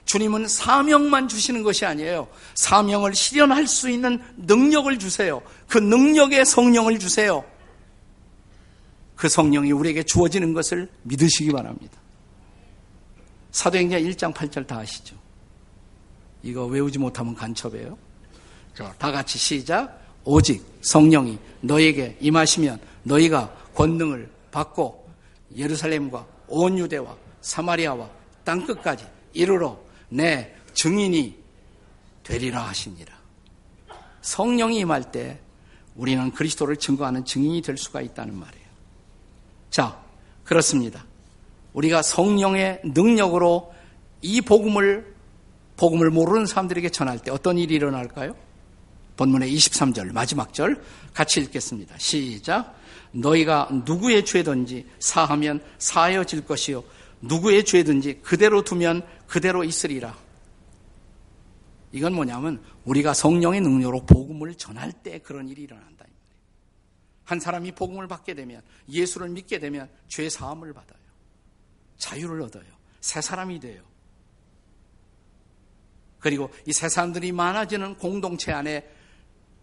[0.06, 2.28] 주님은 사명만 주시는 것이 아니에요.
[2.56, 5.42] 사명을 실현할 수 있는 능력을 주세요.
[5.68, 7.44] 그 능력의 성령을 주세요.
[9.16, 11.98] 그 성령이 우리에게 주어지는 것을 믿으시기 바랍니다.
[13.52, 15.16] 사도행전 1장 8절 다 아시죠?
[16.44, 17.98] 이거 외우지 못하면 간첩이에요.
[18.98, 20.02] 다 같이 시작.
[20.24, 25.08] 오직 성령이 너에게 임하시면 너희가 권능을 받고
[25.56, 28.10] 예루살렘과 온 유대와 사마리아와
[28.44, 29.78] 땅 끝까지 이르러
[30.12, 31.38] 내 증인이
[32.24, 33.14] 되리라 하시니라.
[34.22, 35.40] 성령이 임할 때
[35.96, 38.66] 우리는 그리스도를 증거하는 증인이 될 수가 있다는 말이에요.
[39.70, 40.02] 자,
[40.44, 41.06] 그렇습니다.
[41.74, 43.74] 우리가 성령의 능력으로
[44.22, 45.16] 이 복음을
[45.78, 48.36] 복음을 모르는 사람들에게 전할 때 어떤 일이 일어날까요?
[49.18, 51.96] 본문의 23절 마지막 절 같이 읽겠습니다.
[51.98, 52.76] 시작.
[53.12, 56.84] 너희가 누구의 죄든지 사하면 사하여질 것이요
[57.22, 60.18] 누구의 죄든지 그대로 두면 그대로 있으리라.
[61.92, 66.06] 이건 뭐냐면 우리가 성령의 능력으로 복음을 전할 때 그런 일이 일어난다.
[67.24, 71.00] 한 사람이 복음을 받게 되면 예수를 믿게 되면 죄 사함을 받아요.
[71.98, 72.66] 자유를 얻어요.
[73.00, 73.84] 새 사람이 돼요.
[76.20, 78.88] 그리고 이 새 사람들이 많아지는 공동체 안에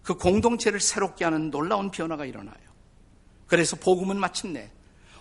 [0.03, 2.57] 그 공동체를 새롭게 하는 놀라운 변화가 일어나요.
[3.47, 4.71] 그래서 복음은 마침내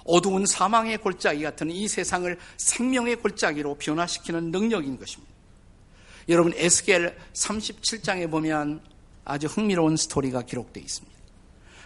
[0.07, 5.33] 어두운 사망의 골짜기 같은 이 세상을 생명의 골짜기로 변화시키는 능력인 것입니다.
[6.29, 8.81] 여러분 에스겔 37장에 보면
[9.23, 11.17] 아주 흥미로운 스토리가 기록되어 있습니다.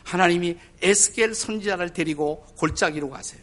[0.03, 3.41] 하나님이 에스겔 선지자를 데리고 골짜기로 가세요.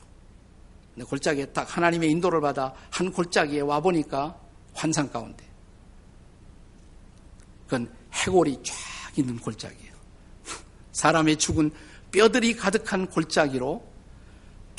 [0.95, 4.41] 근데 골짜기에 딱 하나님의 인도를 받아 한 골짜기에 와 보니까
[4.75, 5.45] 환상 가운데
[7.64, 8.75] 그건 해골이 쫙
[9.17, 9.93] 있는 골짜기예요.
[10.93, 11.71] 사람의 죽은
[12.11, 13.88] 뼈들이 가득한 골짜기로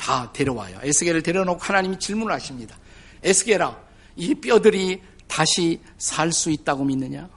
[0.00, 0.80] 다 데려와요.
[0.82, 2.74] 에스겔을 데려놓고 하나님이 질문을 하십니다.
[3.22, 3.78] 에스겔아,
[4.16, 7.28] 이 뼈들이 다시 살 수 있다고 믿느냐?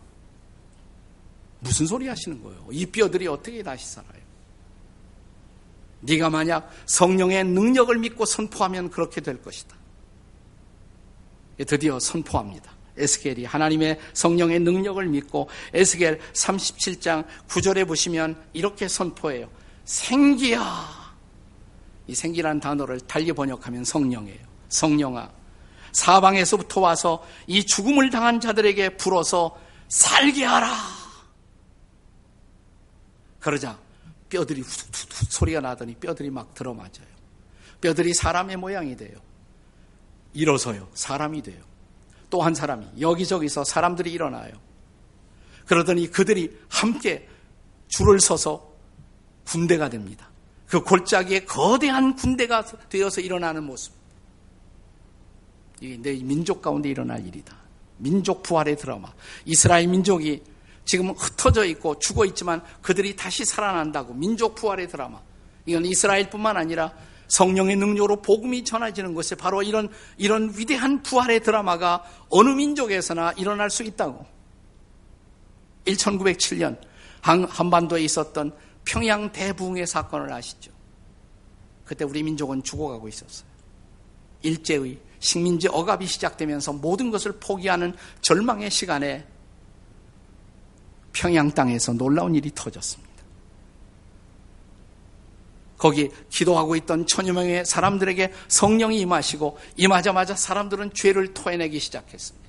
[1.60, 2.66] 무슨 소리 하시는 거예요?
[2.72, 4.24] 이 뼈들이 어떻게 다시 살아요?
[6.00, 9.76] 네가 만약 성령의 능력을 믿고 선포하면 그렇게 될 것이다.
[11.68, 12.72] 드디어 선포합니다.
[12.98, 19.50] 에스겔이 하나님의 성령의 능력을 믿고 에스겔 37장 9절에 보시면 이렇게 선포해요.
[19.84, 21.03] 생기야.
[22.08, 24.40] 이 생기라는 단어를 달리 번역하면 성령이에요.
[24.70, 25.32] 성령아.
[25.92, 30.76] 사방에서부터 와서 이 죽음을 당한 자들에게 불어서 살게 하라.
[33.40, 33.78] 그러자
[34.30, 37.06] 뼈들이 후둑후둑 소리가 나더니 뼈들이 막 들어맞아요.
[37.82, 39.18] 뼈들이 사람의 모양이 돼요.
[40.34, 40.90] 일어서요.
[40.94, 41.62] 사람이 돼요.
[42.30, 44.54] 또 한 사람이 여기저기서 사람들이 일어나요.
[45.68, 47.30] 그러더니 그들이 함께
[47.88, 48.74] 줄을 서서
[49.46, 50.33] 군대가 됩니다.
[50.74, 53.94] 그 골짜기에 거대한 군대가 되어서 일어나는 모습.
[55.80, 57.56] 이게 내 민족 가운데 일어날 일이다.
[57.98, 59.14] 민족 부활의 드라마.
[59.46, 60.42] 이스라엘 민족이
[60.84, 65.22] 지금 흩어져 있고 죽어 있지만 그들이 다시 살아난다고 민족 부활의 드라마.
[65.68, 66.92] 이건 이스라엘뿐만 아니라
[67.28, 73.84] 성령의 능력으로 복음이 전해지는 것이 바로 이런 이런 위대한 부활의 드라마가 어느 민족에서나 일어날 수
[73.84, 74.26] 있다고.
[75.86, 76.80] 1907년
[77.22, 78.54] 한반도에 있었던
[78.86, 80.72] 평양 대붕의 사건을 아시죠?
[81.86, 83.48] 그때 우리 민족은 죽어가고 있었어요.
[84.42, 89.26] 일제의 식민지 억압이 시작되면서 모든 것을 포기하는 절망의 시간에
[91.14, 93.14] 평양 땅에서 놀라운 일이 터졌습니다.
[95.78, 102.43] 거기 기도하고 있던 천여 명의 사람들에게 성령이 임하시고 임하자마자 사람들은 죄를 토해내기 시작했습니다.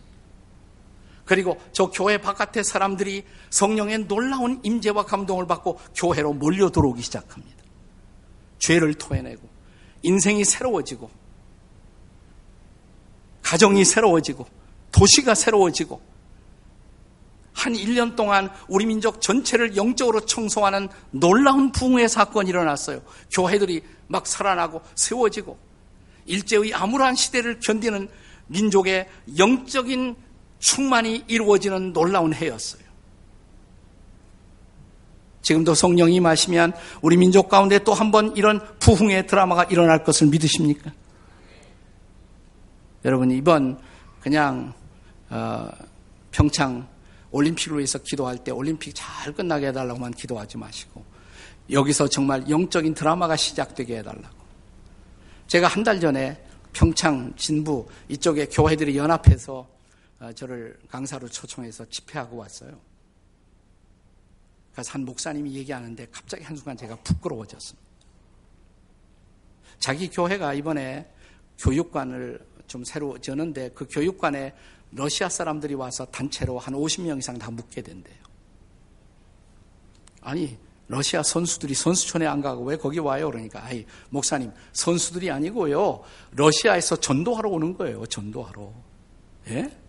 [1.24, 7.64] 그리고 저 교회 바깥의 사람들이 성령의 놀라운 임재와 감동을 받고 교회로 몰려 들어오기 시작합니다.
[8.58, 9.48] 죄를 토해내고
[10.02, 11.10] 인생이 새로워지고
[13.42, 14.46] 가정이 새로워지고
[14.92, 16.00] 도시가 새로워지고
[17.52, 23.00] 한 1년 동안 우리 민족 전체를 영적으로 청소하는 놀라운 붕의 사건이 일어났어요.
[23.32, 25.56] 교회들이 막 살아나고 세워지고
[26.26, 28.08] 일제의 암울한 시대를 견디는
[28.48, 29.08] 민족의
[29.38, 30.16] 영적인
[30.64, 32.82] 충만이 이루어지는 놀라운 해였어요.
[35.42, 36.72] 지금도 성령이 마시면
[37.02, 40.90] 우리 민족 가운데 또 한 번 이런 부흥의 드라마가 일어날 것을 믿으십니까?
[43.04, 43.78] 여러분 이번
[44.22, 44.72] 그냥
[45.28, 45.68] 어,
[46.30, 46.88] 평창
[47.30, 51.04] 올림픽을 위해서 기도할 때 올림픽 잘 끝나게 해달라고만 기도하지 마시고
[51.70, 54.44] 여기서 정말 영적인 드라마가 시작되게 해달라고.
[55.46, 59.73] 제가 한 달 전에 평창 진부 이쪽에 교회들이 연합해서 어,
[60.32, 62.80] 저를 강사로 초청해서 집회하고 왔어요.
[64.72, 67.84] 그래서 한 목사님이 얘기하는데 갑자기 한순간 제가 부끄러워졌습니다.
[69.78, 71.10] 자기 교회가 이번에
[71.58, 74.54] 교육관을 좀 새로 저는데 그 교육관에
[74.90, 78.16] 러시아 사람들이 와서 단체로 한 50명 이상 다 묵게 된대요.
[80.22, 80.56] 아니,
[80.88, 83.30] 러시아 선수들이 선수촌에 안 가고 왜 거기 와요?
[83.30, 86.02] 그러니까, 아이, 목사님, 선수들이 아니고요.
[86.32, 88.72] 러시아에서 전도하러 오는 거예요, 전도하러.
[89.48, 89.83] 예?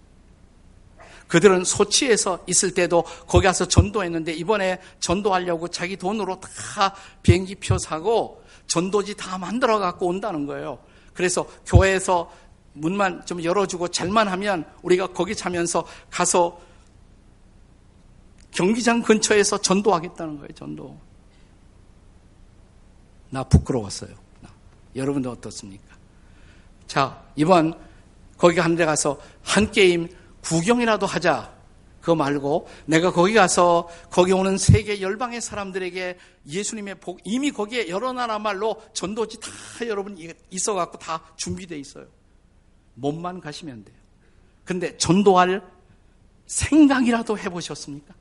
[1.27, 8.43] 그들은 소치에서 있을 때도 거기 가서 전도했는데 이번에 전도하려고 자기 돈으로 다 비행기 표 사고
[8.67, 10.79] 전도지 다 만들어 갖고 온다는 거예요.
[11.13, 12.31] 그래서 교회에서
[12.73, 16.59] 문만 좀 열어주고 잘만 하면 우리가 거기 자면서 가서
[18.51, 20.97] 경기장 근처에서 전도하겠다는 거예요, 전도.
[23.29, 24.11] 나 부끄러웠어요.
[24.95, 25.95] 여러분도 어떻습니까?
[26.88, 27.73] 자, 이번
[28.38, 30.07] 거기 한 데 가서 한 게임
[30.45, 31.53] 구경이라도 하자.
[31.99, 38.13] 그거 말고 내가 거기 가서 거기 오는 세계 열방의 사람들에게 예수님의 복 이미 거기에 여러
[38.13, 39.49] 나라 말로 전도지 다
[39.88, 40.15] 여러분
[40.51, 42.05] 있어 갖고 다 준비돼 있어요.
[42.93, 43.97] 몸만 가시면 돼요.
[44.63, 45.63] 근데 전도할
[46.45, 48.13] 생각이라도 해 보셨습니까?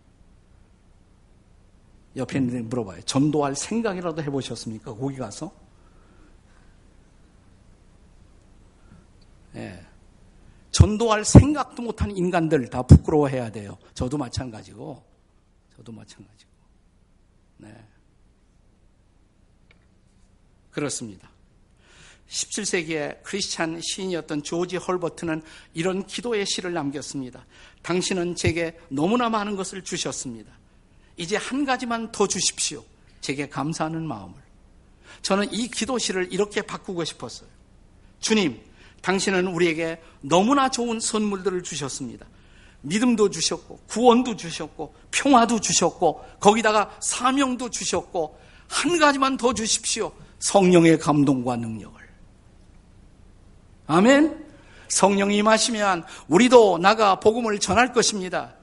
[2.16, 3.02] 옆에 있는 데 물어봐요.
[3.02, 4.94] 전도할 생각이라도 해 보셨습니까?
[4.94, 5.52] 거기 가서?
[9.56, 9.84] 예.
[10.74, 10.78] 네.
[10.78, 13.78] 전도할 생각도 못한 인간들 다 부끄러워해야 돼요.
[13.94, 15.02] 저도 마찬가지고,
[15.76, 16.50] 저도 마찬가지고.
[17.58, 17.74] 네.
[20.70, 21.30] 그렇습니다.
[22.28, 25.42] 17세기의 크리스찬 시인이었던 조지 헐버트는
[25.74, 27.46] 이런 기도의 시를 남겼습니다.
[27.82, 30.50] 당신은 제게 너무나 많은 것을 주셨습니다.
[31.16, 32.82] 이제 한 가지만 더 주십시오.
[33.20, 34.34] 제게 감사하는 마음을.
[35.22, 37.48] 저는 이 기도시를 이렇게 바꾸고 싶었어요.
[38.18, 38.60] 주님,
[39.04, 42.24] 당신은 우리에게 너무나 좋은 선물들을 주셨습니다.
[42.80, 50.10] 믿음도 주셨고, 구원도 주셨고, 평화도 주셨고, 거기다가 사명도 주셨고, 한 가지만 더 주십시오.
[50.38, 52.00] 성령의 감동과 능력을.
[53.88, 54.42] 아멘?
[54.88, 58.54] 성령이 임하시면 우리도 나가 복음을 전할 것입니다.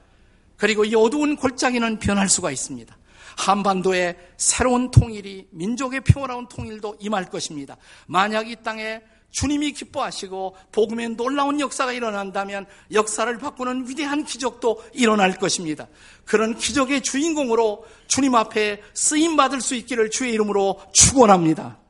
[0.56, 2.96] 그리고 이 어두운 골짜기는 변할 수가 있습니다.
[3.36, 7.76] 한반도에 새로운 통일이 민족의 평화로운 통일도 임할 것입니다.
[8.06, 9.00] 만약 이 땅에
[9.32, 15.88] 주님이 기뻐하시고 복음의 놀라운 역사가 일어난다면 역사를 바꾸는 위대한 기적도 일어날 것입니다.
[16.24, 21.81] 그런 기적의 주인공으로 주님 앞에 쓰임 받을 수 있기를 주의 이름으로 축원합니다.